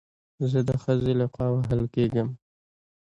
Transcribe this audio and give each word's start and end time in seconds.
زه 0.51 0.59
د 0.67 0.69
خځې 0.81 1.13
له 1.19 1.25
خوا 1.33 1.47
وهل 1.55 1.81
کېږم 1.95 2.27